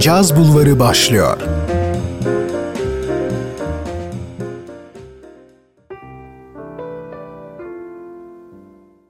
[0.00, 1.40] Caz Bulvarı başlıyor.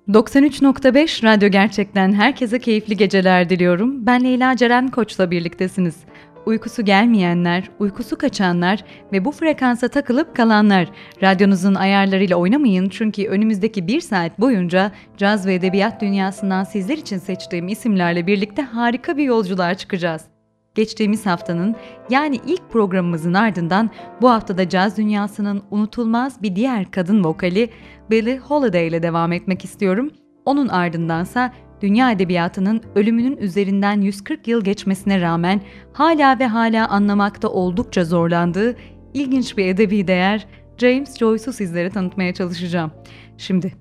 [0.09, 4.07] ...93.5 Radyo Gerçek'ten herkese keyifli geceler diliyorum.
[4.07, 5.97] Ben Leyla Ceren Koç'la birliktesiniz.
[6.47, 10.89] Uykusu gelmeyenler, uykusu kaçanlar ve bu frekansa takılıp kalanlar.
[11.23, 17.69] Radyonuzun ayarlarıyla oynamayın çünkü önümüzdeki bir saat boyunca caz ve edebiyat dünyasından sizler için seçtiğim
[17.69, 20.30] isimlerle birlikte harika bir yolculuğa çıkacağız.
[20.75, 21.77] Geçtiğimiz haftanın
[22.11, 23.91] yani ilk programımızın ardından
[24.23, 27.71] bu haftada caz dünyasının unutulmaz bir diğer kadın vokali
[28.11, 30.11] Billie Holiday ile devam etmek istiyorum.
[30.45, 35.61] Onun ardındansa dünya edebiyatının ölümünün üzerinden 140 yıl geçmesine rağmen
[35.93, 38.77] hala ve hala anlamakta oldukça zorlandığı
[39.15, 40.47] ilginç bir edebi değer
[40.79, 42.93] James Joyce'u sizlere tanıtmaya çalışacağım.
[43.39, 43.73] Şimdi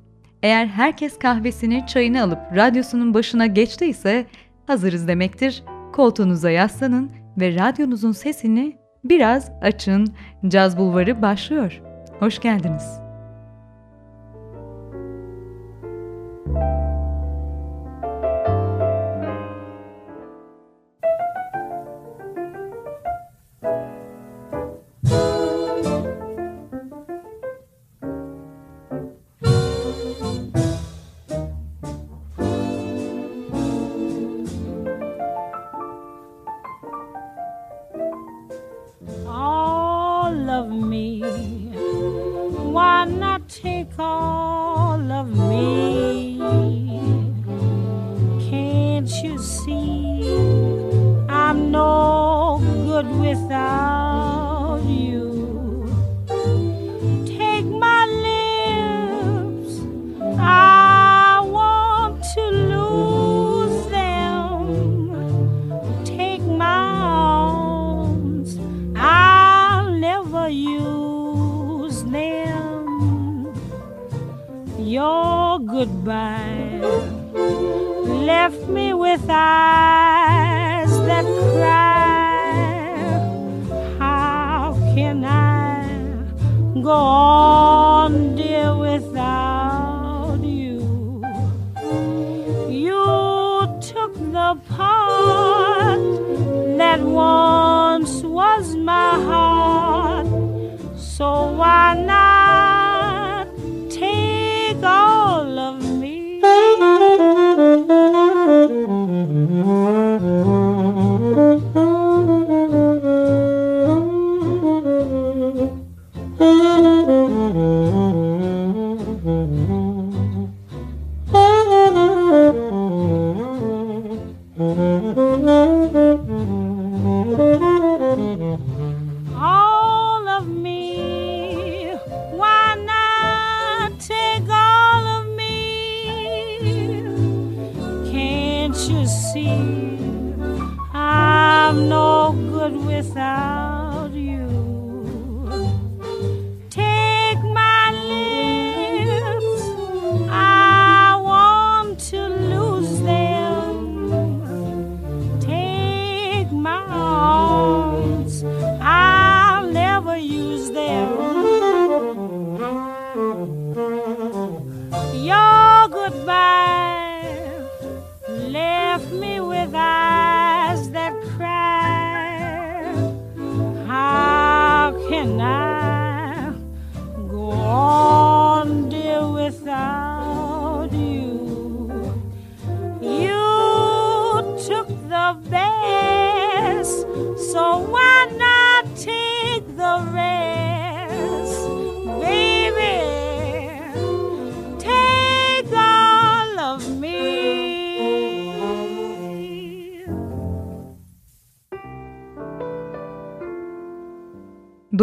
[0.44, 4.26] eğer herkes kahvesini, çayını alıp radyosunun başına geçtiyse
[4.68, 5.64] hazırız demektir.
[5.94, 10.08] Koltuğunuza yaslanın ve radyonuzun sesini biraz açın.
[10.48, 11.82] Caz Bulvarı başlıyor.
[12.20, 13.00] Hoş geldiniz.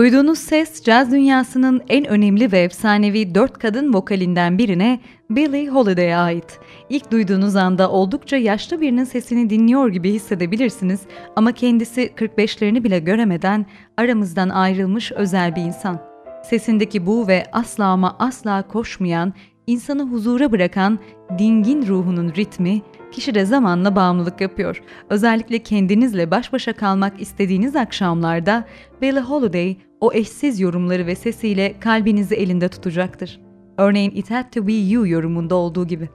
[0.06, 5.00] Duyduğunuz ses caz dünyasının en önemli ve efsanevi dört kadın vokalinden birine
[5.31, 6.61] Billie Holiday'e ait.
[6.88, 11.00] İlk duyduğunuz anda oldukça yaşlı birinin sesini dinliyor gibi hissedebilirsiniz
[11.37, 13.67] ama kendisi 45'lerini bile göremeden
[13.97, 16.00] aramızdan ayrılmış özel bir insan.
[16.44, 19.32] Sesindeki bu ve asla ama asla koşmayan,
[19.67, 20.99] insanı huzura bırakan
[21.38, 22.82] dingin ruhunun ritmi
[23.12, 24.82] kişide zamanla bağımlılık yapıyor.
[25.11, 28.64] Özellikle kendinizle baş başa kalmak istediğiniz akşamlarda
[29.03, 33.40] Billie Holiday o eşsiz yorumları ve sesiyle kalbinizi elinde tutacaktır.
[33.78, 36.08] Örneğin It Had To Be You yorumunda olduğu gibi.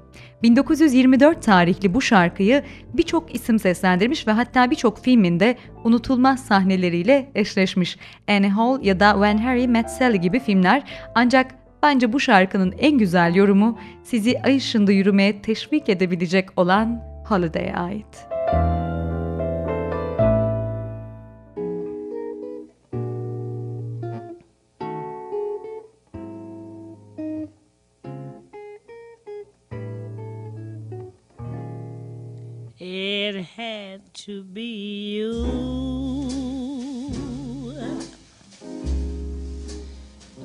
[0.43, 2.63] 1924 tarihli bu şarkıyı
[2.93, 7.97] birçok isim seslendirmiş ve hatta birçok filminde unutulmaz sahneleriyle eşleşmiş.
[8.27, 10.83] Annie Hall ya da When Harry Met Sally gibi filmler
[11.15, 17.75] ancak bence bu şarkının en güzel yorumu sizi ay ışığında yürümeye teşvik edebilecek olan Holiday'e
[17.75, 18.30] ait.
[34.25, 35.33] To be you.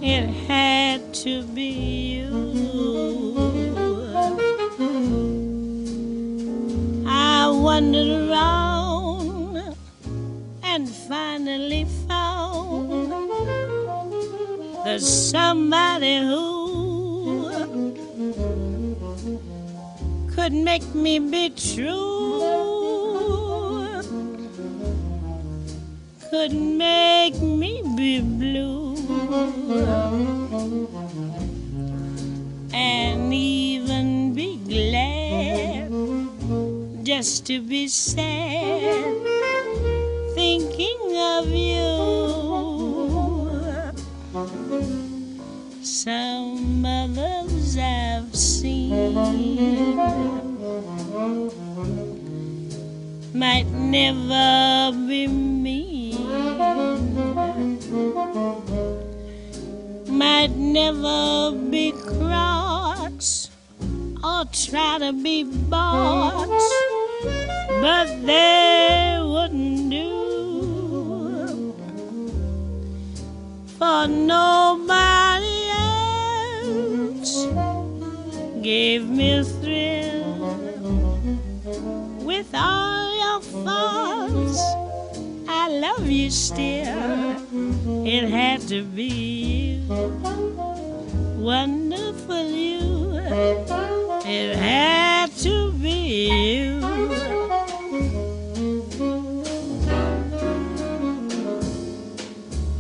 [0.00, 1.72] It had to be
[2.16, 2.32] you.
[7.06, 9.76] I wandered around
[10.62, 13.12] and finally found
[14.86, 17.50] there's somebody who
[20.34, 22.15] could make me be true.
[26.36, 28.94] Could make me be blue
[32.74, 35.88] and even be glad
[37.04, 39.16] just to be sad
[40.34, 41.94] thinking of you.
[45.82, 49.16] Some others I've seen
[53.32, 55.95] might never be me
[60.08, 63.50] might never be cross
[64.22, 66.46] or try to be bought,
[67.80, 71.74] but they wouldn't do
[73.78, 75.70] for nobody
[76.62, 77.46] else
[78.62, 80.56] gave me a thrill
[82.24, 84.85] with all your faults.
[85.66, 87.34] I love you still.
[88.06, 89.82] It had to be
[91.36, 93.16] wonderful you.
[94.24, 96.78] It had to be you.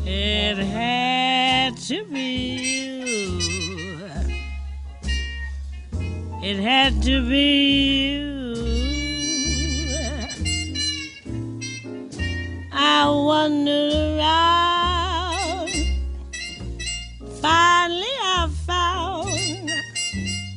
[0.06, 3.40] It had to be you.
[6.40, 8.05] It had to be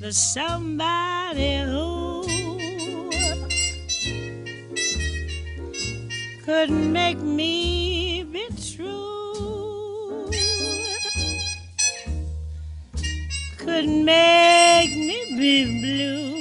[0.09, 2.25] the somebody who
[6.43, 10.31] could make me be true,
[13.59, 16.39] could make me be blue.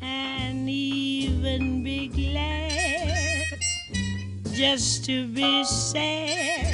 [0.00, 3.58] And even be glad
[4.52, 6.67] just to be sad,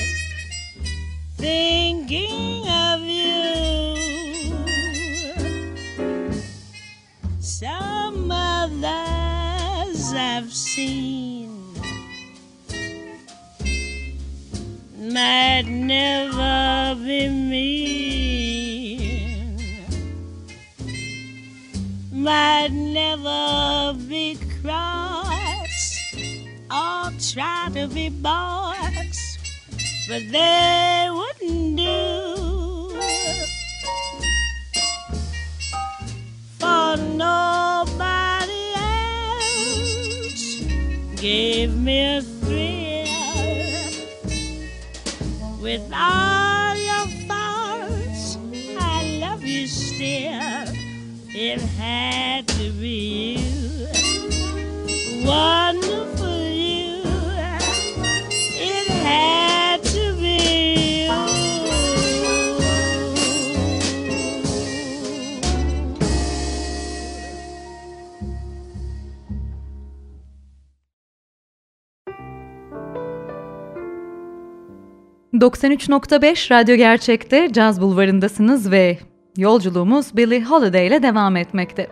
[1.44, 4.54] thinking of you.
[7.38, 11.50] Some others I've seen.
[15.16, 18.78] Might never be mean,
[22.10, 26.00] might never be cross
[26.70, 29.23] or try to be boys,
[30.08, 33.00] but they wouldn't do.
[36.58, 40.60] For nobody else
[41.20, 43.06] gave me a thrill
[45.62, 48.38] with all your faults.
[48.78, 50.68] I love you still.
[51.36, 53.88] It had to be you.
[55.26, 55.63] Wonderful.
[75.34, 78.98] 93.5 Radyo Gerçek'te Caz Bulvarı'ndasınız ve
[79.36, 81.86] yolculuğumuz Billie Holiday ile devam etmekte.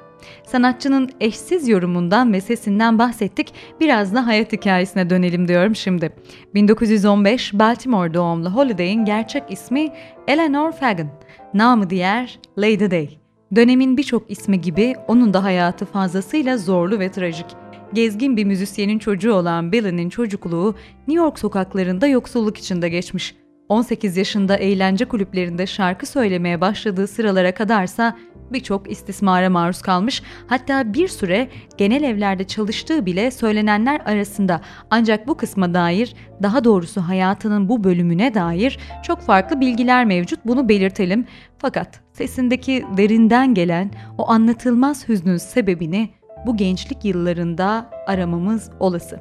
[0.47, 3.55] Sanatçının eşsiz yorumundan ve sesinden bahsettik.
[3.81, 6.13] Biraz da hayat hikayesine dönelim diyorum şimdi.
[6.55, 9.89] 1915 Baltimore doğumlu Holiday'in gerçek ismi
[10.29, 11.09] Eleanor Fagan.
[11.55, 13.19] Namı diğer Lady Day.
[13.55, 17.62] Dönemin birçok ismi gibi onun da hayatı fazlasıyla zorlu ve trajik.
[17.95, 20.75] Gezgin bir müzisyenin çocuğu olan Billie'nin çocukluğu
[21.09, 23.35] New York sokaklarında yoksulluk içinde geçmiş.
[23.69, 28.17] 18 yaşında eğlence kulüplerinde şarkı söylemeye başladığı sıralara kadarsa
[28.53, 30.23] birçok istismara maruz kalmış.
[30.47, 34.61] Hatta bir süre genel evlerde çalıştığı bile söylenenler arasında.
[34.91, 40.41] Ancak bu kısma dair, daha doğrusu hayatının bu bölümüne dair çok farklı bilgiler mevcut.
[40.45, 41.27] Bunu belirtelim.
[41.59, 46.11] Fakat sesindeki derinden gelen o anlatılmaz hüznün sebebini
[46.47, 49.21] bu gençlik yıllarında aramamız olası.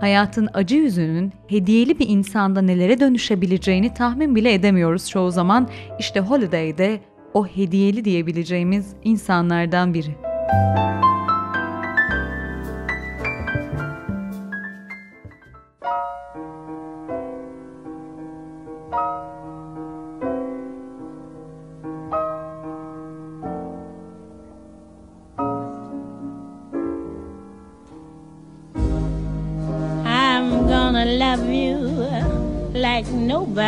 [0.00, 5.68] Hayatın acı yüzünün hediyeli bir insanda nelere dönüşebileceğini tahmin bile edemiyoruz çoğu zaman.
[5.98, 7.00] İşte Holiday'de
[7.34, 10.14] o hediyeli diyebileceğimiz insanlardan biri.
[10.52, 10.95] I'm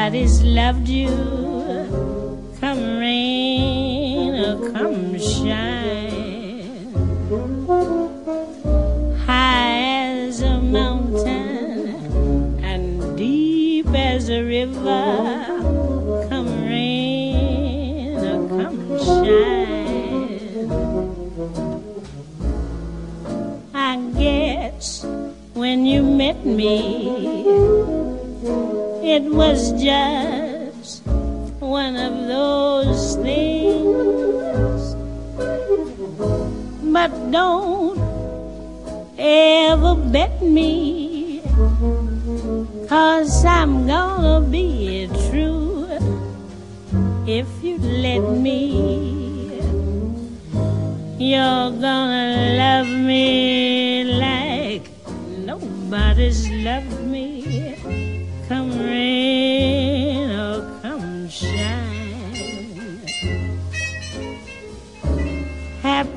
[0.09, 1.11] nobody's loved you.
[2.61, 6.95] Come rain or come shine.
[9.27, 11.99] High as a mountain
[12.65, 15.45] and deep as a river.
[16.31, 20.71] Come rain or come shine.
[23.75, 25.05] I guess
[25.53, 27.38] when you met me,
[29.19, 31.03] it was just
[31.59, 34.95] one of those things.
[36.95, 37.99] But don't
[39.19, 41.43] ever bet me,
[42.87, 45.89] cause I'm gonna be true
[47.27, 49.59] if you let me.
[51.19, 54.87] You're gonna love me like
[55.45, 56.48] nobody's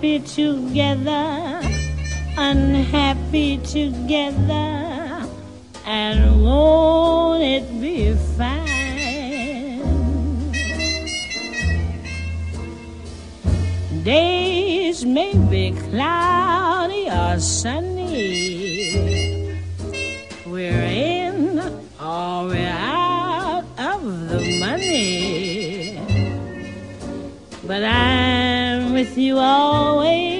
[0.01, 1.61] Happy together,
[2.35, 5.27] unhappy together,
[5.85, 8.65] and won't it be fine?
[14.03, 18.01] Days may be cloudy or sunny.
[20.47, 21.59] We're in
[22.01, 26.01] or we're out of the money.
[27.67, 28.30] But I'm
[29.01, 30.30] with you always.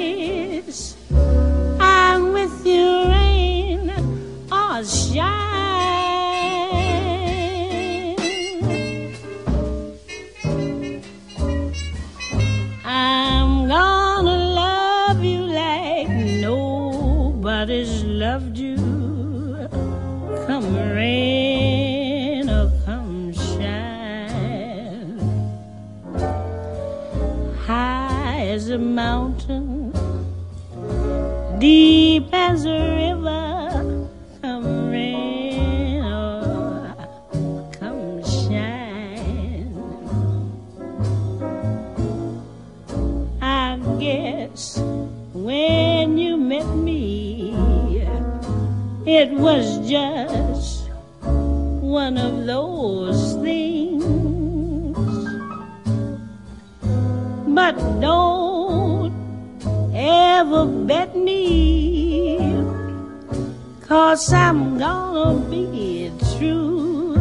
[64.12, 67.16] Cause I'm gonna be true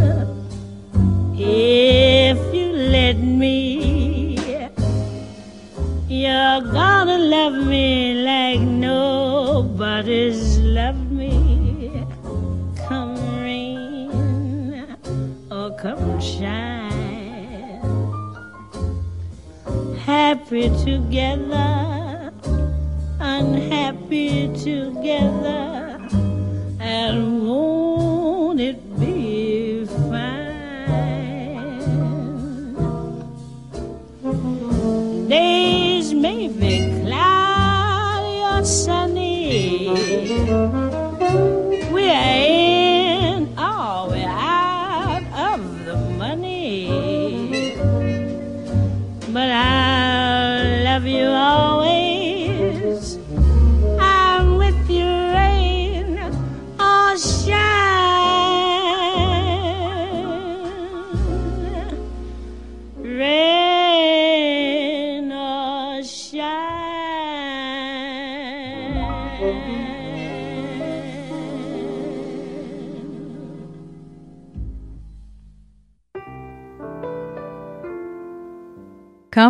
[1.39, 4.35] if you let me.
[6.09, 12.05] You're gonna love me like nobody's loved me.
[12.89, 14.11] Come rain
[15.49, 17.79] or come shine.
[20.11, 22.33] Happy together,
[23.21, 25.70] unhappy together,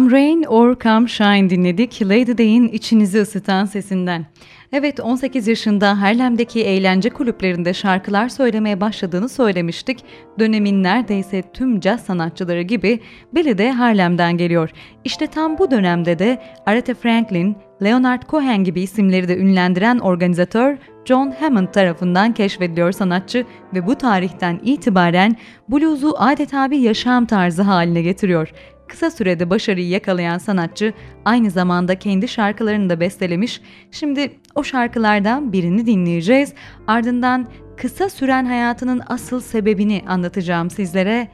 [0.00, 4.26] Come Rain or Come Shine dinledik Lady Day'in içinizi ısıtan sesinden.
[4.73, 10.04] Evet 18 yaşında Harlem'deki eğlence kulüplerinde şarkılar söylemeye başladığını söylemiştik.
[10.38, 13.00] Dönemin neredeyse tüm caz sanatçıları gibi
[13.35, 14.71] Billy de Harlem'den geliyor.
[15.04, 21.35] İşte tam bu dönemde de Aretha Franklin, Leonard Cohen gibi isimleri de ünlendiren organizatör John
[21.40, 25.37] Hammond tarafından keşfediliyor sanatçı ve bu tarihten itibaren
[25.69, 28.52] blues'u adeta bir yaşam tarzı haline getiriyor.
[28.90, 30.92] Kısa sürede başarıyı yakalayan sanatçı
[31.25, 33.61] aynı zamanda kendi şarkılarını da bestelemiş.
[33.90, 36.52] Şimdi o şarkılardan birini dinleyeceğiz.
[36.87, 41.28] Ardından kısa süren hayatının asıl sebebini anlatacağım sizlere.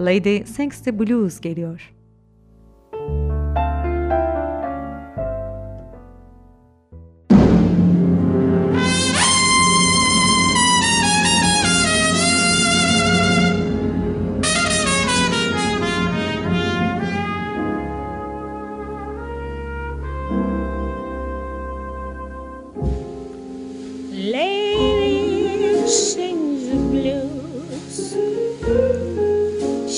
[0.00, 1.95] Lady Sings the Blues geliyor.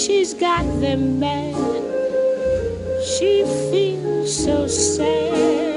[0.09, 1.55] She's got them bad.
[3.05, 5.68] She feels so sad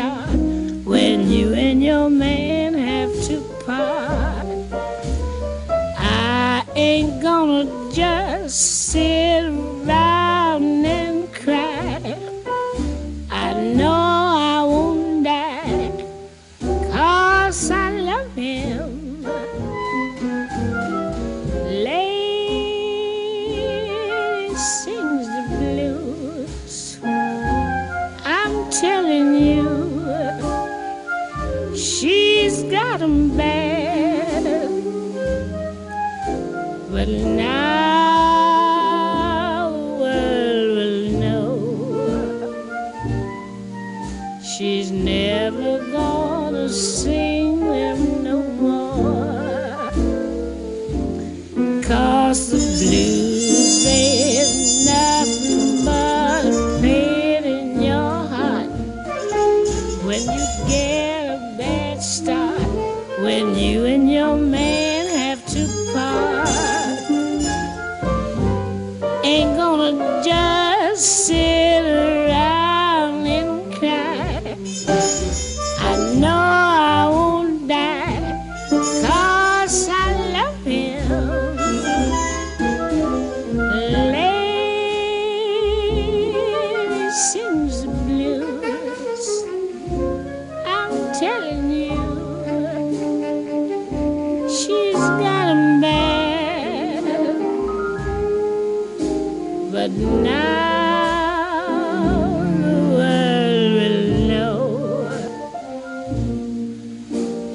[0.00, 0.30] start,
[0.86, 1.52] when you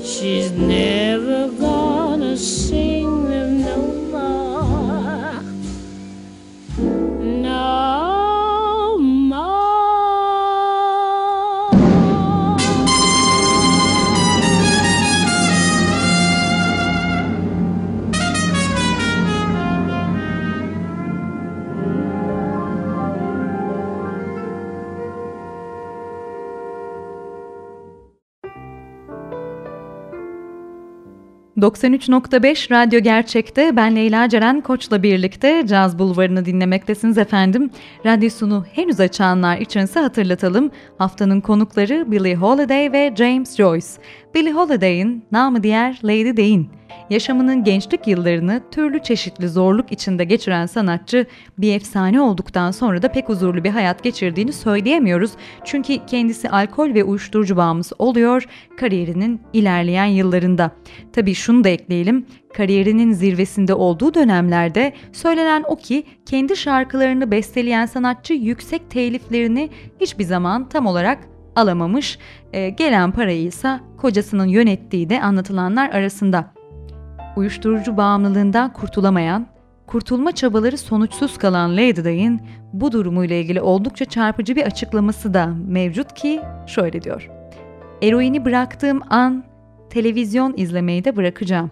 [0.04, 1.05] she's never
[31.66, 37.70] 93.5 Radyo Gerçek'te ben Leyla Ceren Koç'la birlikte Caz Bulvarı'nı dinlemektesiniz efendim.
[38.06, 40.72] Radyosunu henüz açanlar içinse hatırlatalım.
[40.98, 43.88] Haftanın konukları Billie Holiday ve James Joyce.
[44.36, 46.66] Billie Holiday'in namı diğer Lady Dane.
[47.10, 51.26] Yaşamının gençlik yıllarını türlü çeşitli zorluk içinde geçiren sanatçı
[51.58, 55.32] bir efsane olduktan sonra da pek huzurlu bir hayat geçirdiğini söyleyemiyoruz.
[55.64, 60.72] Çünkü kendisi alkol ve uyuşturucu bağımlısı oluyor kariyerinin ilerleyen yıllarında.
[61.14, 62.26] Tabii şunu da ekleyelim.
[62.54, 69.70] Kariyerinin zirvesinde olduğu dönemlerde söylenen o ki kendi şarkılarını besteleyen sanatçı yüksek teliflerini
[70.00, 71.20] hiçbir zaman tam olarak
[71.56, 72.20] alamamış.
[72.54, 76.46] E, gelen parayı ise kocasının yönettiği de anlatılanlar arasında
[77.36, 79.48] uyuşturucu bağımlılığından kurtulamayan,
[79.88, 82.42] kurtulma çabaları sonuçsuz kalan Lady Di'nin
[82.74, 87.30] bu durumuyla ilgili oldukça çarpıcı bir açıklaması da mevcut ki şöyle diyor.
[88.02, 89.44] Eroini bıraktığım an
[89.90, 91.72] televizyon izlemeyi de bırakacağım.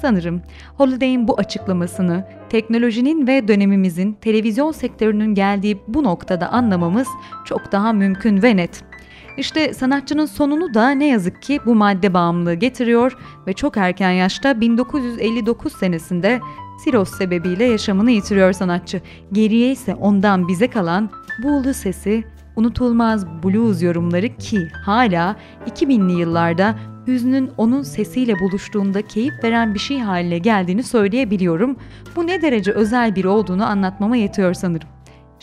[0.00, 0.42] Sanırım
[0.76, 7.08] Holiday'in bu açıklamasını teknolojinin ve dönemimizin televizyon sektörünün geldiği bu noktada anlamamız
[7.44, 8.93] çok daha mümkün ve net.
[9.36, 13.16] İşte sanatçının sonunu da ne yazık ki bu madde bağımlılığı getiriyor
[13.46, 16.40] ve çok erken yaşta 1959 senesinde
[16.84, 19.00] siroz sebebiyle yaşamını yitiriyor sanatçı.
[19.32, 21.10] Geriye ise ondan bize kalan
[21.42, 22.24] buğulu sesi,
[22.56, 26.74] unutulmaz blues yorumları ki hala 2000'li yıllarda
[27.06, 31.76] hüznün onun sesiyle buluştuğunda keyif veren bir şey haline geldiğini söyleyebiliyorum.
[32.16, 34.93] Bu ne derece özel biri olduğunu anlatmama yetiyor sanırım.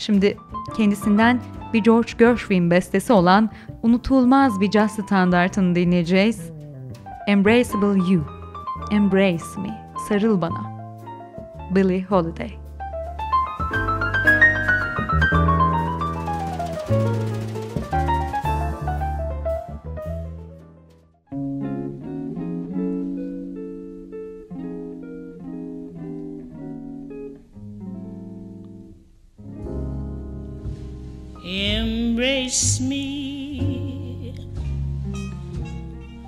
[0.02, 0.36] Şimdi
[0.76, 1.40] kendisinden
[1.72, 3.50] bir George Gershwin bestesi olan
[3.82, 6.50] unutulmaz bir jazz standartını dinleyeceğiz.
[7.26, 8.24] Embraceable You,
[8.90, 10.72] Embrace Me, Sarıl Bana.
[11.74, 12.61] Billie Holiday
[32.52, 34.34] Embrace me,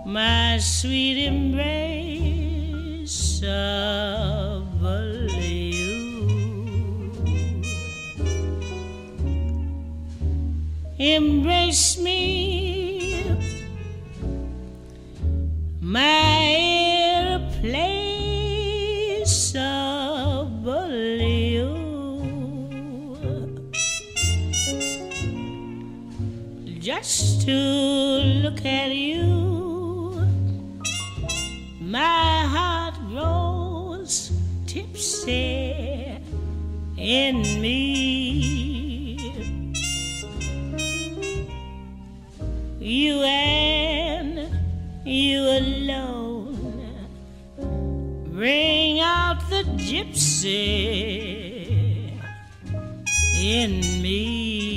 [0.06, 2.72] my sweet embrace
[3.42, 4.64] of
[5.42, 7.12] you.
[10.98, 13.22] Embrace me,
[15.82, 16.63] my
[27.44, 27.52] to
[28.42, 30.26] look at you,
[31.78, 34.32] my heart grows
[34.66, 36.16] tipsy
[36.96, 39.20] in me.
[42.80, 44.48] You and
[45.04, 46.56] you alone
[48.32, 50.54] bring out the gypsy
[53.38, 54.73] in me.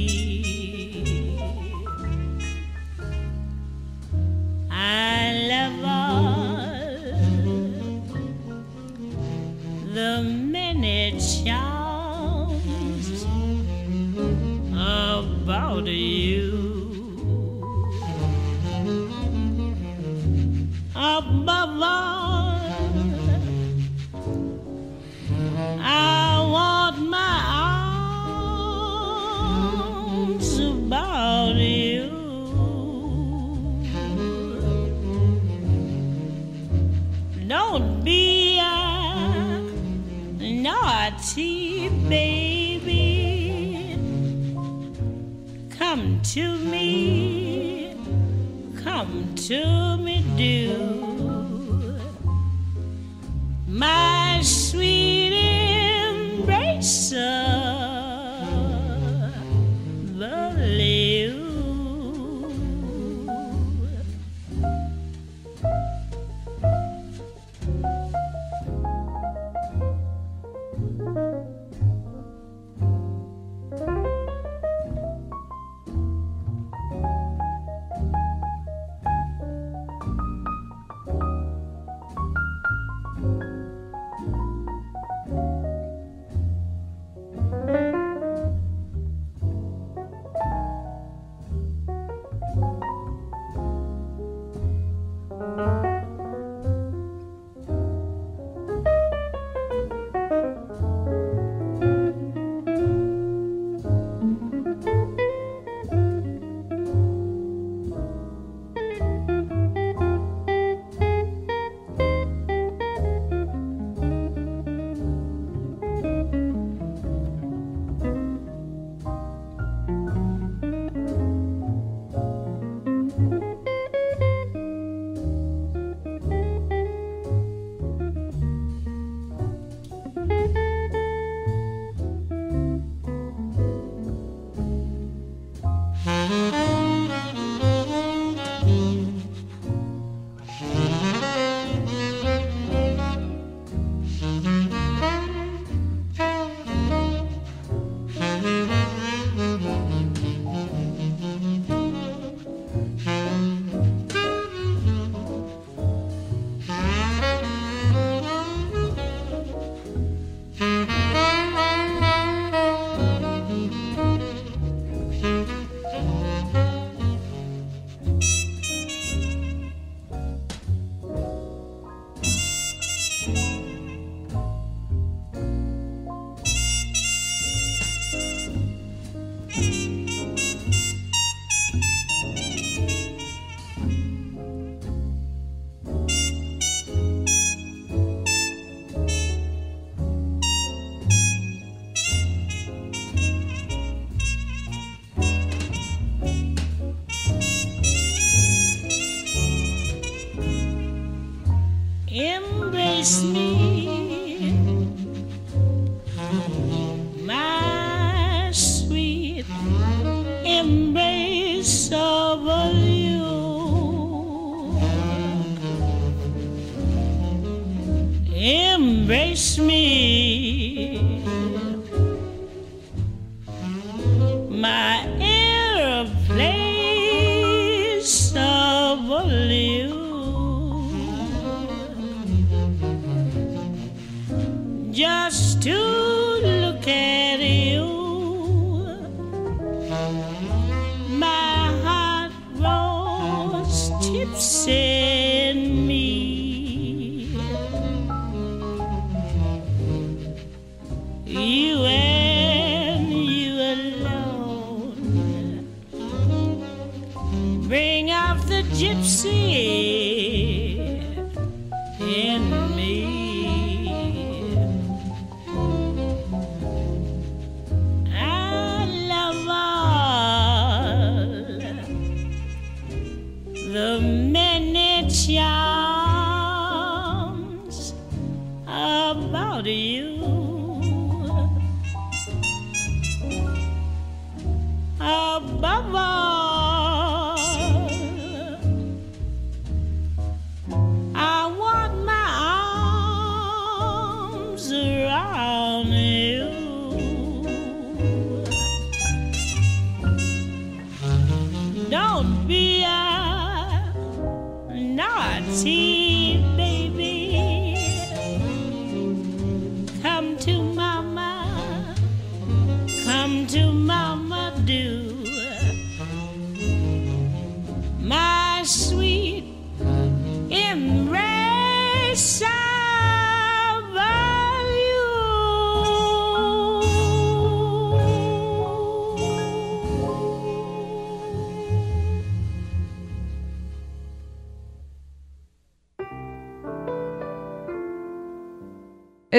[49.47, 49.86] should.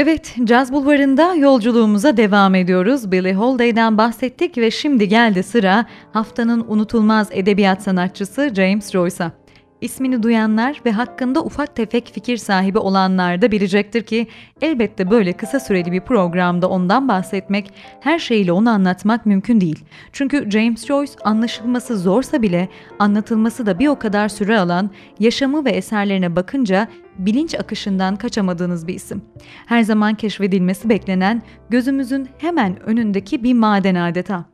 [0.01, 3.13] Evet, Caz Bulvarı'nda yolculuğumuza devam ediyoruz.
[3.13, 9.33] Billie Holiday'den bahsettik ve şimdi geldi sıra haftanın unutulmaz edebiyat sanatçısı James Joyce'a.
[9.81, 14.27] İsmini duyanlar ve hakkında ufak tefek fikir sahibi olanlar da bilecektir ki
[14.61, 19.85] elbette böyle kısa süreli bir programda ondan bahsetmek, her şeyle onu anlatmak mümkün değil.
[20.13, 25.71] Çünkü James Joyce anlaşılması zorsa bile anlatılması da bir o kadar süre alan, yaşamı ve
[25.71, 26.89] eserlerine bakınca
[27.19, 29.23] bilinç akışından kaçamadığınız bir isim.
[29.67, 34.45] Her zaman keşfedilmesi beklenen, gözümüzün hemen önündeki bir maden adeta.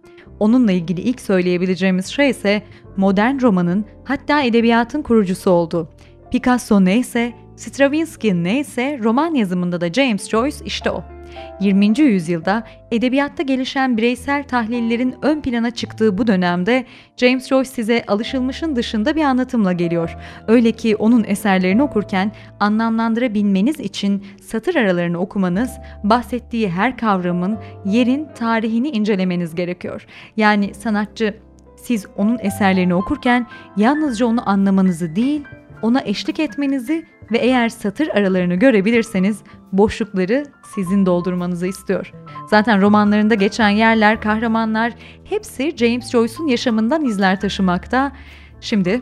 [0.40, 2.62] Onunla ilgili ilk söyleyebileceğimiz şey ise
[2.96, 5.88] modern romanın hatta edebiyatın kurucusu oldu.
[6.30, 11.13] Picasso neyse, Stravinsky neyse roman yazımında da James Joyce işte o.
[11.60, 12.00] 20.
[12.00, 16.84] yüzyılda edebiyatta gelişen bireysel tahlillerin ön plana çıktığı bu dönemde
[17.16, 20.16] James Joyce size alışılmışın dışında bir anlatımla geliyor.
[20.48, 25.70] Öyle ki onun eserlerini okurken anlamlandırabilmeniz için satır aralarını okumanız,
[26.04, 30.06] bahsettiği her kavramın yerin tarihini incelemeniz gerekiyor.
[30.36, 31.34] Yani sanatçı
[31.76, 35.42] siz onun eserlerini okurken yalnızca onu anlamanızı değil,
[35.82, 39.42] ona eşlik etmenizi ve eğer satır aralarını görebilirseniz
[39.78, 42.12] boşlukları sizin doldurmanızı istiyor.
[42.50, 44.92] Zaten romanlarında geçen yerler, kahramanlar
[45.24, 48.12] hepsi James Joyce'un yaşamından izler taşımakta.
[48.60, 49.00] Şimdi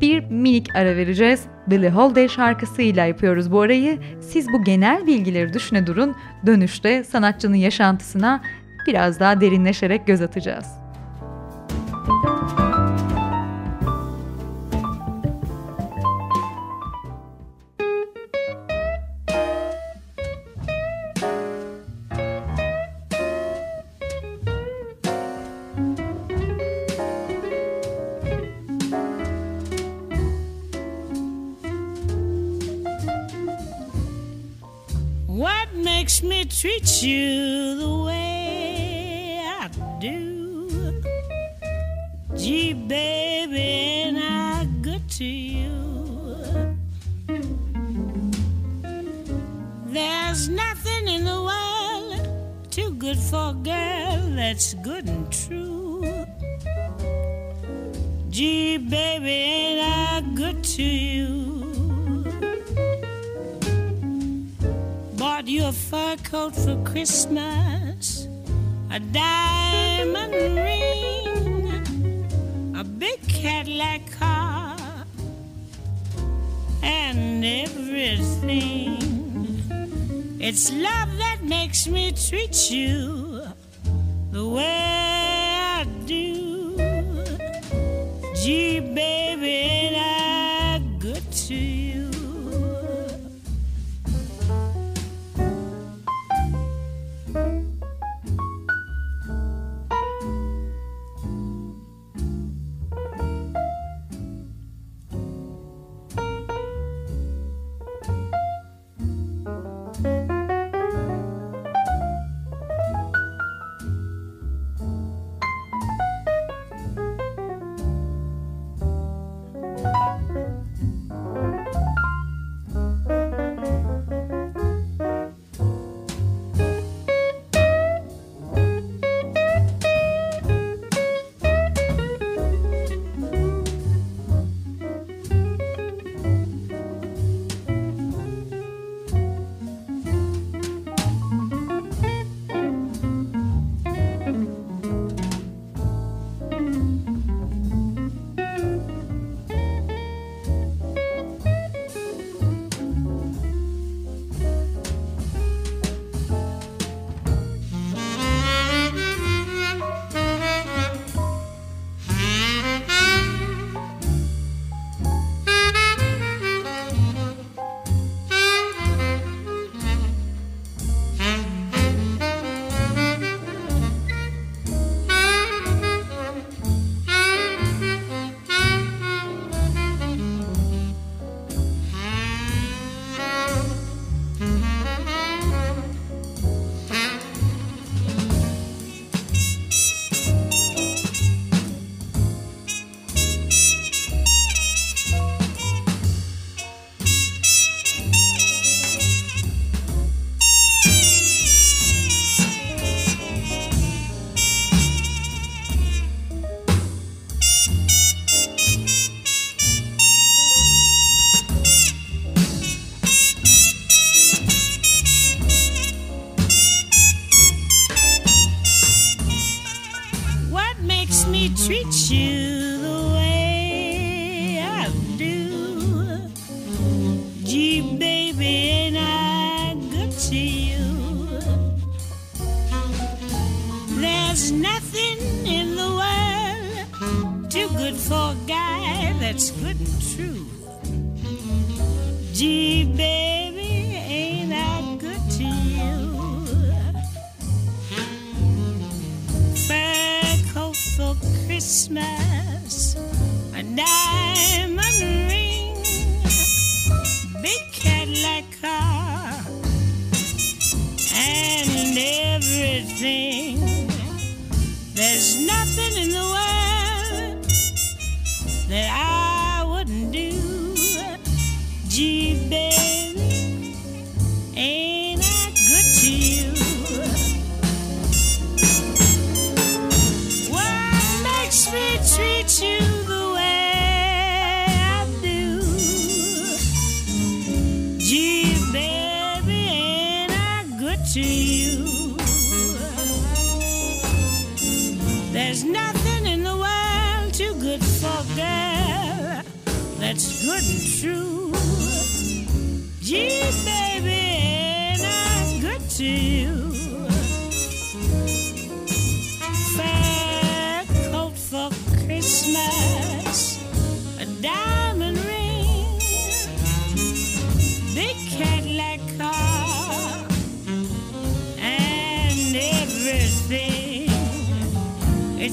[0.00, 1.44] bir minik ara vereceğiz.
[1.66, 3.98] Billie Holiday şarkısıyla yapıyoruz bu arayı.
[4.20, 6.14] Siz bu genel bilgileri düşüne durun.
[6.46, 8.42] Dönüşte sanatçının yaşantısına
[8.86, 10.83] biraz daha derinleşerek göz atacağız.
[36.64, 39.68] Treat you the way I
[40.00, 41.02] do?
[42.34, 45.76] Gee, baby, ain't I good to you?
[49.88, 56.02] There's nothing in the world too good for a girl that's good and true.
[58.30, 61.13] Gee, baby, ain't I good to you?
[65.94, 68.26] Fur coat for Christmas,
[68.90, 70.34] a diamond
[70.68, 72.26] ring,
[72.76, 74.76] a big Cadillac car,
[76.82, 78.98] and everything.
[80.40, 83.23] It's love that makes me treat you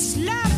[0.03, 0.50] It's love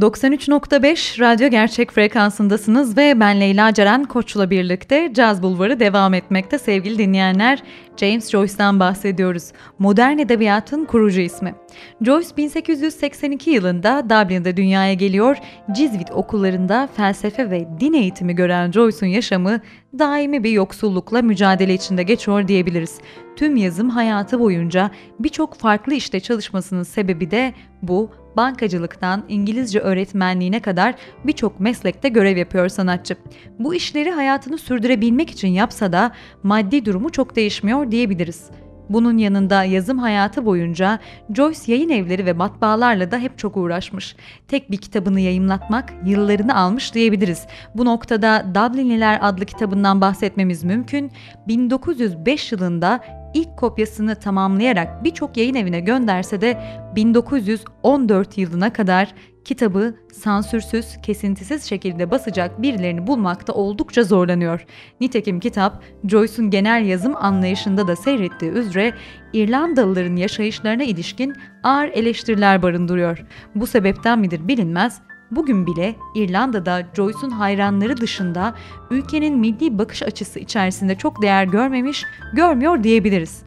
[0.00, 6.98] 93.5 Radyo Gerçek frekansındasınız ve ben Leyla Ceren Koç'la birlikte Caz Bulvarı devam etmekte sevgili
[6.98, 7.62] dinleyenler.
[7.96, 9.52] James Joyce'dan bahsediyoruz.
[9.78, 11.54] Modern edebiyatın kurucu ismi.
[12.02, 15.36] Joyce 1882 yılında Dublin'de dünyaya geliyor.
[15.72, 19.60] Cizvit okullarında felsefe ve din eğitimi gören Joyce'un yaşamı
[19.98, 22.98] daimi bir yoksullukla mücadele içinde geçiyor diyebiliriz.
[23.36, 30.94] Tüm yazım hayatı boyunca birçok farklı işte çalışmasının sebebi de bu bankacılıktan İngilizce öğretmenliğine kadar
[31.24, 33.16] birçok meslekte görev yapıyor sanatçı.
[33.58, 36.12] Bu işleri hayatını sürdürebilmek için yapsa da
[36.42, 38.50] maddi durumu çok değişmiyor diyebiliriz.
[38.90, 40.98] Bunun yanında yazım hayatı boyunca
[41.34, 44.16] Joyce yayın evleri ve matbaalarla da hep çok uğraşmış.
[44.48, 47.46] Tek bir kitabını yayımlatmak yıllarını almış diyebiliriz.
[47.74, 51.12] Bu noktada Dublinliler adlı kitabından bahsetmemiz mümkün.
[51.48, 53.00] 1905 yılında
[53.34, 56.62] ilk kopyasını tamamlayarak birçok yayın evine gönderse de
[56.96, 59.14] 1914 yılına kadar
[59.44, 64.66] kitabı sansürsüz, kesintisiz şekilde basacak birilerini bulmakta oldukça zorlanıyor.
[65.00, 68.92] Nitekim kitap, Joyce'un genel yazım anlayışında da seyrettiği üzere
[69.32, 73.24] İrlandalıların yaşayışlarına ilişkin ağır eleştiriler barındırıyor.
[73.54, 75.00] Bu sebepten midir bilinmez,
[75.30, 78.54] Bugün bile İrlanda'da Joyce'un hayranları dışında
[78.90, 82.04] ülkenin milli bakış açısı içerisinde çok değer görmemiş,
[82.34, 83.42] görmüyor diyebiliriz.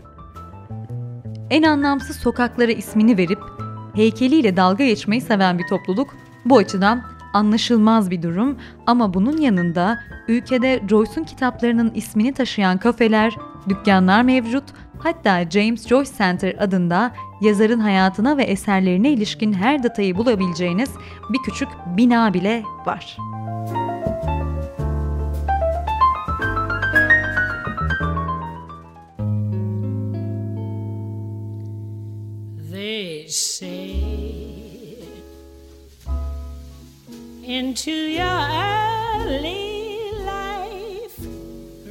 [1.49, 3.39] En anlamsız sokaklara ismini verip
[3.95, 6.15] heykeliyle dalga geçmeyi seven bir topluluk
[6.45, 7.03] bu açıdan
[7.34, 8.57] anlaşılmaz bir durum
[8.88, 13.36] ama bunun yanında ülkede Joyce'un kitaplarının ismini taşıyan kafeler,
[13.69, 14.63] dükkanlar mevcut
[14.99, 17.11] Hatta James Joyce Center adında
[17.41, 20.89] yazarın hayatına ve eserlerine ilişkin her detayı bulabileceğiniz
[21.29, 23.17] bir küçük bina bile var.
[37.45, 41.21] İnto your early life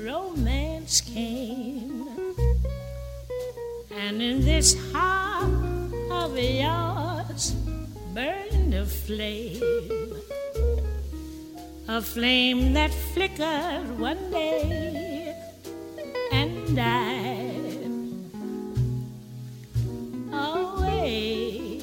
[0.04, 1.71] romance came
[4.12, 5.48] And in this heart
[6.10, 7.52] of yours
[8.12, 9.62] burned a flame,
[11.88, 15.34] a flame that flickered one day
[16.30, 17.88] and died
[20.30, 21.80] away.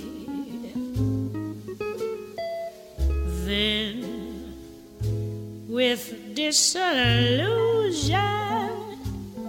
[3.48, 4.54] Then,
[5.68, 7.90] with disillusion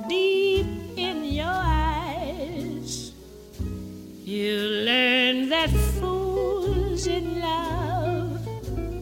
[0.09, 0.67] deep
[0.97, 1.90] in your eyes,
[4.31, 8.39] you learn that fools in love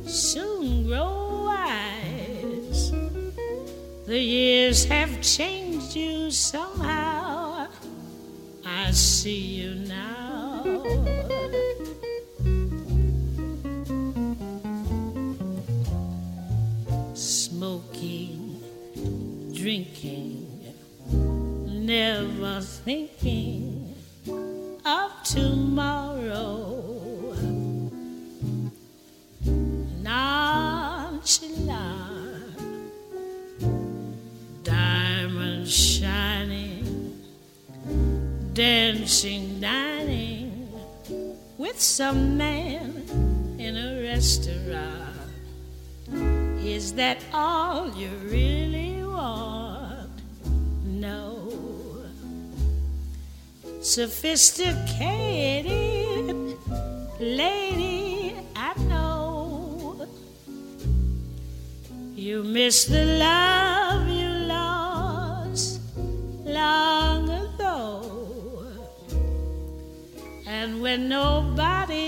[0.09, 2.93] soon grow wise.
[4.07, 7.66] The years have changed you somehow.
[8.64, 10.64] I see you now.
[17.12, 18.62] Smoking,
[19.53, 20.28] drinking,
[46.99, 50.11] that all you really want?
[50.84, 51.49] No.
[53.80, 56.59] Sophisticated
[57.20, 60.09] lady, I know
[62.16, 65.80] you miss the love you lost
[66.44, 68.66] long ago.
[70.49, 72.07] And when nobody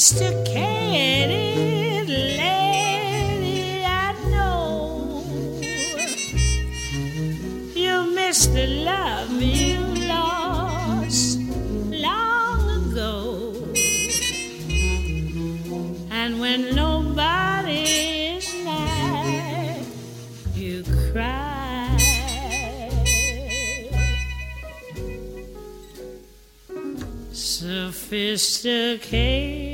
[0.00, 5.22] Sophisticated lady, I know
[7.74, 9.78] you missed the love you
[10.08, 11.38] lost
[11.90, 13.52] long ago.
[16.10, 17.82] And when nobody
[18.38, 18.48] is
[20.56, 20.82] you
[21.12, 21.98] cry.
[27.32, 29.69] Sophisticated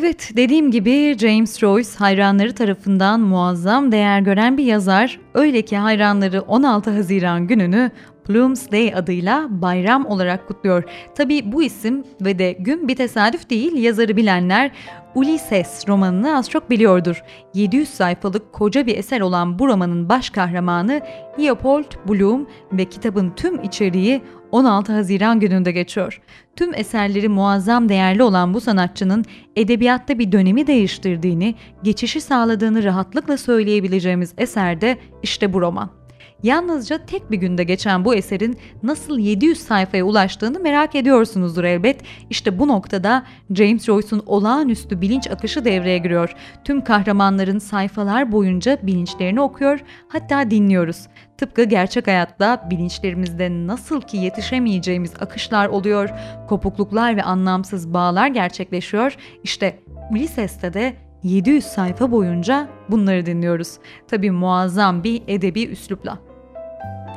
[0.00, 5.20] Evet, dediğim gibi James Joyce hayranları tarafından muazzam değer gören bir yazar.
[5.34, 7.90] Öyle ki hayranları 16 Haziran gününü
[8.30, 10.84] Bloomsday adıyla bayram olarak kutluyor.
[11.14, 14.70] Tabi bu isim ve de gün bir tesadüf değil, yazarı bilenler
[15.14, 17.22] Ulysses romanını az çok biliyordur.
[17.54, 21.00] 700 sayfalık koca bir eser olan bu romanın baş kahramanı
[21.40, 24.22] Leopold Bloom ve kitabın tüm içeriği
[24.52, 26.20] 16 Haziran gününde geçiyor.
[26.56, 29.24] Tüm eserleri muazzam değerli olan bu sanatçının
[29.56, 35.99] edebiyatta bir dönemi değiştirdiğini, geçişi sağladığını rahatlıkla söyleyebileceğimiz eser de işte bu roman.
[36.42, 42.02] Yalnızca tek bir günde geçen bu eserin nasıl 700 sayfaya ulaştığını merak ediyorsunuzdur elbet.
[42.30, 43.24] İşte bu noktada
[43.54, 46.34] James Joyce'un olağanüstü bilinç akışı devreye giriyor.
[46.64, 51.06] Tüm kahramanların sayfalar boyunca bilinçlerini okuyor, hatta dinliyoruz.
[51.38, 56.08] Tıpkı gerçek hayatta bilinçlerimizde nasıl ki yetişemeyeceğimiz akışlar oluyor,
[56.48, 59.16] kopukluklar ve anlamsız bağlar gerçekleşiyor.
[59.44, 59.78] İşte
[60.10, 63.78] Ulysses'te de 700 sayfa boyunca bunları dinliyoruz.
[64.08, 66.29] Tabii muazzam bir edebi üslupla.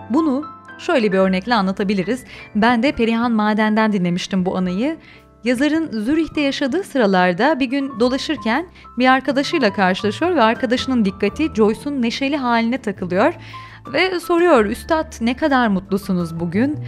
[0.10, 0.46] Bunu
[0.78, 2.24] şöyle bir örnekle anlatabiliriz.
[2.56, 4.98] Ben de Perihan Maden'den dinlemiştim bu anıyı.
[5.44, 8.66] Yazarın Zürih'te yaşadığı sıralarda bir gün dolaşırken
[8.98, 13.34] bir arkadaşıyla karşılaşıyor ve arkadaşının dikkati Joyce'un neşeli haline takılıyor.
[13.94, 16.80] Ve soruyor, Üstad ne kadar mutlusunuz bugün?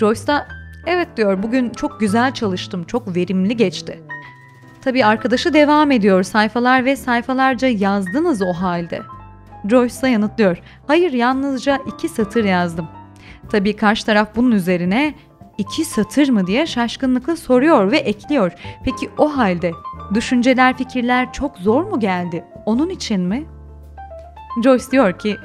[0.00, 0.48] Joyce da
[0.86, 4.00] evet diyor bugün çok güzel çalıştım, çok verimli geçti.
[4.82, 9.02] Tabii arkadaşı devam ediyor sayfalar ve sayfalarca yazdınız o halde.
[9.68, 10.58] Joyce yanıtlıyor.
[10.86, 12.88] Hayır yalnızca iki satır yazdım.
[13.50, 15.14] Tabii karşı taraf bunun üzerine
[15.58, 18.52] iki satır mı diye şaşkınlıkla soruyor ve ekliyor.
[18.84, 19.72] Peki o halde
[20.14, 22.44] düşünceler fikirler çok zor mu geldi?
[22.66, 23.46] Onun için mi?
[24.64, 25.36] Joyce diyor ki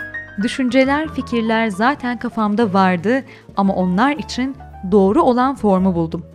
[0.44, 3.24] düşünceler fikirler zaten kafamda vardı
[3.58, 4.56] ama onlar için
[4.92, 6.26] doğru olan formu buldum.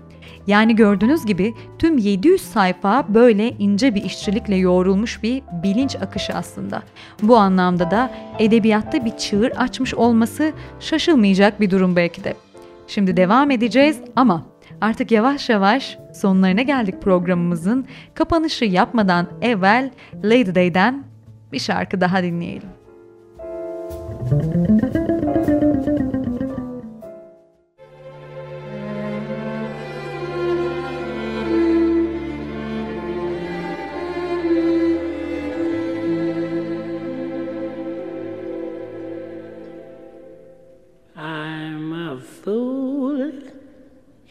[0.48, 6.82] Yani gördüğünüz gibi tüm 700 sayfa böyle ince bir işçilikle yoğrulmuş bir bilinç akışı aslında.
[7.22, 12.34] Bu anlamda da edebiyatta bir çığır açmış olması şaşılmayacak bir durum belki de.
[12.86, 14.46] Şimdi devam edeceğiz ama
[14.80, 17.86] artık yavaş yavaş sonlarına geldik programımızın.
[18.14, 19.90] Kapanışı yapmadan evvel
[20.24, 21.04] Lady Day'den
[21.52, 22.68] bir şarkı daha dinleyelim.
[24.30, 25.07] I'm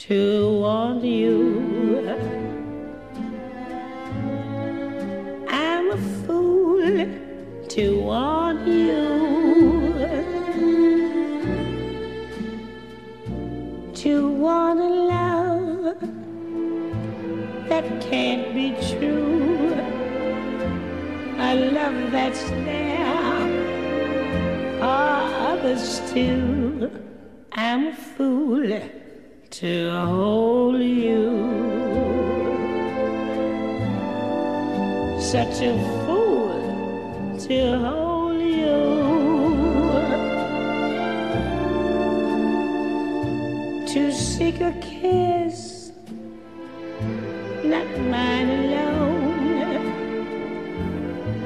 [0.07, 2.07] to want you.
[5.49, 6.79] I'm a fool
[7.67, 9.03] to want you.
[13.95, 15.99] To want a love
[17.67, 19.73] that can't be true.
[21.37, 23.43] A love that's there
[24.79, 25.19] for
[25.51, 26.89] others too.
[27.51, 29.06] I'm a fool
[29.59, 31.25] to hold you.
[35.19, 35.73] Such a
[36.05, 38.77] fool to hold you.
[43.93, 45.91] To seek a kiss,
[47.63, 49.87] not mine alone.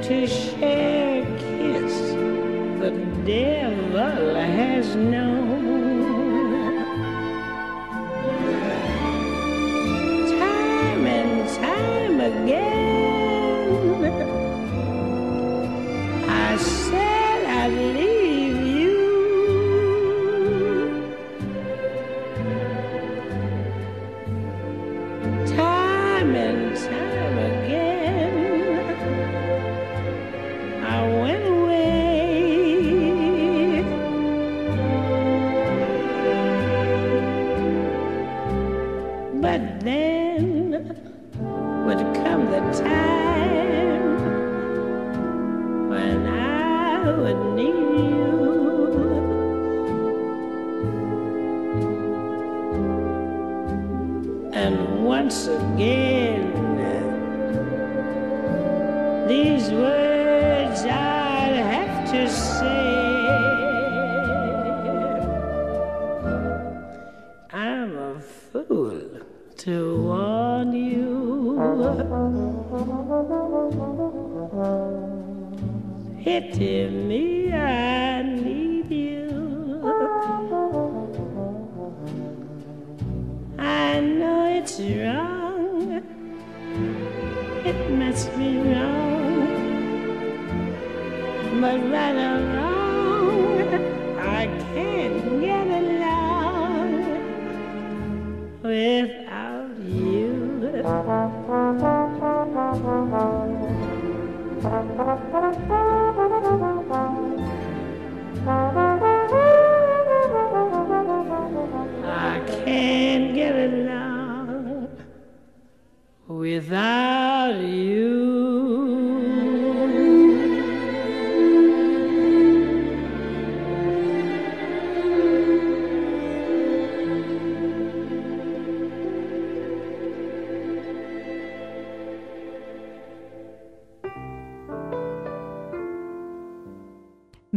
[0.02, 0.91] To share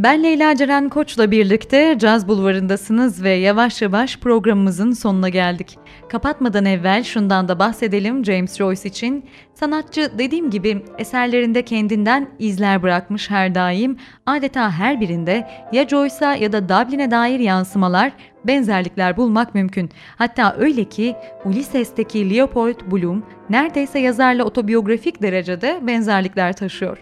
[0.05, 5.77] Ben Leyla Ceren Koç'la birlikte Caz Bulvarı'ndasınız ve yavaş yavaş programımızın sonuna geldik.
[6.09, 9.25] Kapatmadan evvel şundan da bahsedelim James Joyce için.
[9.53, 13.97] Sanatçı dediğim gibi eserlerinde kendinden izler bırakmış her daim.
[14.25, 18.11] Adeta her birinde ya Joyce'a ya da Dublin'e dair yansımalar,
[18.43, 19.89] benzerlikler bulmak mümkün.
[20.15, 26.97] Hatta öyle ki Ulysses'teki Leopold Bloom neredeyse yazarla otobiyografik derecede benzerlikler taşıyor.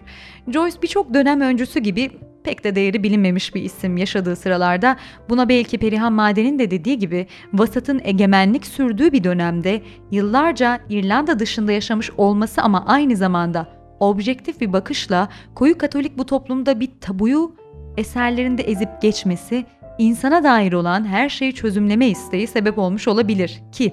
[0.48, 2.10] Joyce birçok dönem öncüsü gibi
[2.44, 4.96] pek de değeri bilinmemiş bir isim yaşadığı sıralarda.
[5.28, 11.72] Buna belki Perihan Maden'in de dediği gibi vasatın egemenlik sürdüğü bir dönemde yıllarca İrlanda dışında
[11.72, 13.66] yaşamış olması ama aynı zamanda
[14.00, 17.54] objektif bir bakışla koyu katolik bu toplumda bir tabuyu
[17.96, 19.64] eserlerinde ezip geçmesi
[19.98, 23.92] insana dair olan her şeyi çözümleme isteği sebep olmuş olabilir ki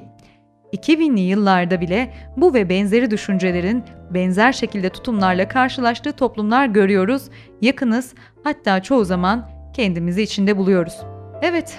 [0.73, 3.83] 2000'li yıllarda bile bu ve benzeri düşüncelerin
[4.14, 7.30] benzer şekilde tutumlarla karşılaştığı toplumlar görüyoruz,
[7.62, 10.97] yakınız, hatta çoğu zaman kendimizi içinde buluyoruz.
[11.41, 11.78] Evet,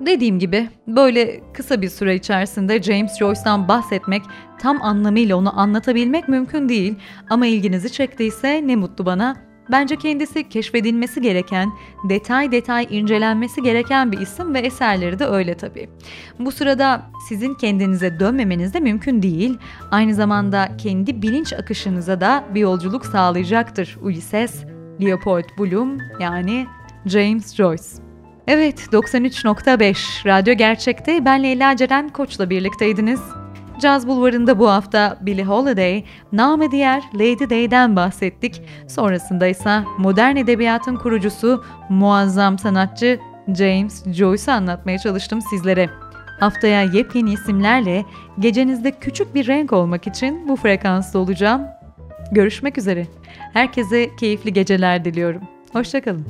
[0.00, 4.22] dediğim gibi böyle kısa bir süre içerisinde James Joyce'dan bahsetmek,
[4.58, 6.94] tam anlamıyla onu anlatabilmek mümkün değil
[7.30, 9.51] ama ilginizi çektiyse ne mutlu bana.
[9.72, 11.72] Bence kendisi keşfedilmesi gereken,
[12.08, 15.88] detay detay incelenmesi gereken bir isim ve eserleri de öyle tabii.
[16.38, 19.58] Bu sırada sizin kendinize dönmemeniz de mümkün değil.
[19.90, 24.64] Aynı zamanda kendi bilinç akışınıza da bir yolculuk sağlayacaktır Ulysses,
[25.02, 26.66] Leopold Bloom yani
[27.06, 27.84] James Joyce.
[28.46, 33.20] Evet 93.5 Radyo Gerçek'te ben Leyla Ceren Koç'la birlikteydiniz.
[33.82, 38.62] Caz Bulvarı'nda bu hafta Billie Holiday, namı diğer Lady Day'den bahsettik.
[38.88, 43.20] Sonrasında ise modern edebiyatın kurucusu, muazzam sanatçı
[43.56, 45.90] James Joyce'u anlatmaya çalıştım sizlere.
[46.40, 48.04] Haftaya yepyeni isimlerle
[48.38, 51.62] gecenizde küçük bir renk olmak için bu frekansta olacağım.
[52.32, 53.06] Görüşmek üzere.
[53.52, 55.42] Herkese keyifli geceler diliyorum.
[55.72, 56.26] Hoşçakalın.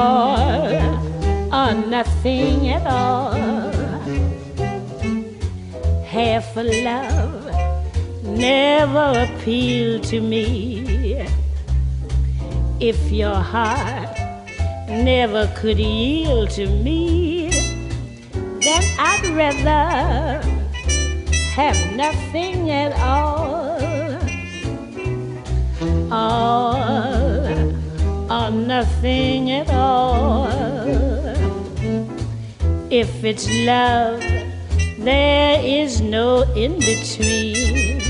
[0.00, 0.64] All
[1.58, 3.32] or nothing at all.
[6.04, 7.40] Half a love
[8.24, 11.26] never appealed to me.
[12.80, 14.16] If your heart
[14.88, 17.50] never could yield to me,
[18.64, 20.40] then I'd rather
[21.58, 23.78] have nothing at all.
[26.12, 27.19] All
[28.50, 30.48] nothing at all.
[32.90, 34.20] If it's love,
[34.98, 38.00] there is no in between.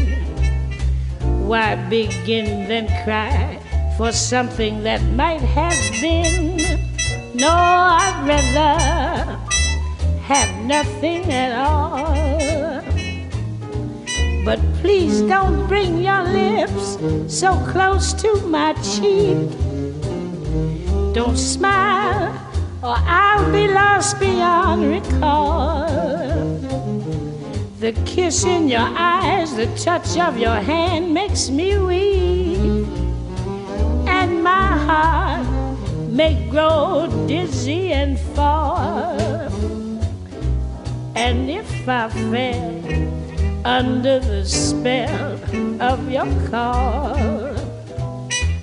[1.47, 3.59] Why begin then cry
[3.97, 6.57] for something that might have been?
[7.35, 9.39] No, I'd rather
[10.23, 12.83] have nothing at all.
[14.45, 16.97] But please don't bring your lips
[17.29, 19.70] so close to my cheek.
[21.13, 22.33] Don't smile,
[22.83, 25.89] or I'll be lost beyond recall.
[27.81, 32.87] The kiss in your eyes, the touch of your hand makes me weak.
[34.07, 35.47] And my heart
[36.09, 39.19] may grow dizzy and fall.
[41.17, 42.81] And if I fell,
[43.65, 45.39] under the spell
[45.81, 47.57] of your call.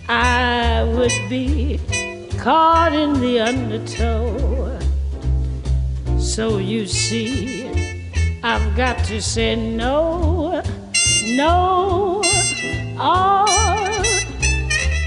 [0.09, 1.79] I would be
[2.47, 4.79] caught in the undertow.
[6.17, 7.67] So you see,
[8.41, 10.63] I've got to say no,
[11.25, 12.21] no,
[12.95, 13.49] or,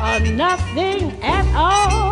[0.05, 2.10] or nothing at all.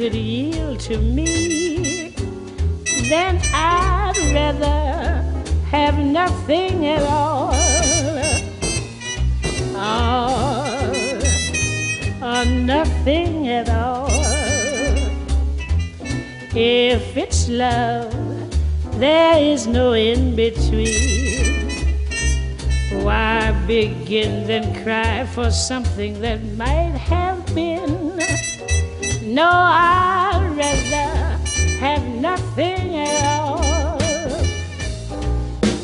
[0.00, 2.08] Could yield to me,
[3.10, 5.22] then I'd rather
[5.68, 7.50] have nothing at all.
[9.76, 11.20] Oh,
[12.22, 14.08] or nothing at all.
[16.56, 18.10] If it's love,
[18.98, 21.76] there is no in between.
[23.04, 28.49] Why begin then cry for something that might have been?
[29.30, 31.38] No, I'd rather
[31.78, 34.00] have nothing at all.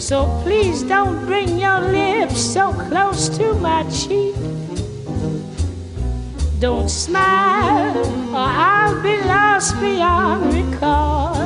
[0.00, 4.34] So please don't bring your lips so close to my cheek.
[6.58, 7.96] Don't smile,
[8.34, 11.36] or I'll be lost beyond recall.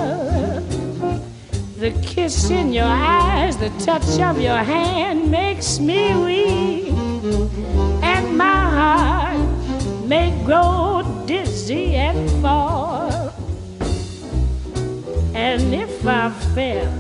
[1.77, 6.95] The kiss in your eyes, the touch of your hand makes me weak,
[8.03, 11.00] and my heart may grow
[11.71, 13.33] and.
[15.35, 16.93] And if I fell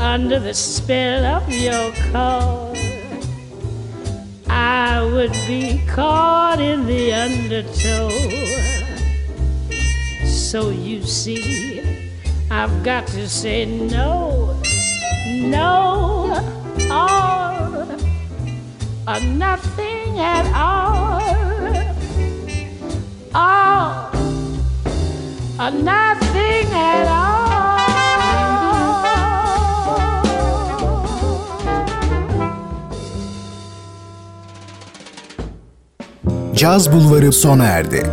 [0.00, 2.76] under the spell of your call,
[4.48, 8.10] I would be caught in the undertow.
[10.24, 12.10] So you see,
[12.50, 14.60] I've got to say no,
[15.26, 16.32] no,
[16.90, 17.82] or,
[19.06, 21.57] or nothing at all
[23.38, 24.10] all
[25.60, 27.38] or nothing at all.
[36.54, 38.06] Caz Bulvarı sona erdi.